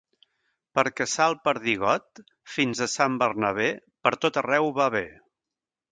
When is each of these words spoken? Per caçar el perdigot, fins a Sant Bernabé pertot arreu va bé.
Per 0.79 0.83
caçar 1.01 1.27
el 1.31 1.35
perdigot, 1.49 2.23
fins 2.53 2.81
a 2.85 2.89
Sant 2.97 3.19
Bernabé 3.25 3.69
pertot 4.09 4.41
arreu 4.43 4.73
va 4.81 4.93
bé. 4.97 5.07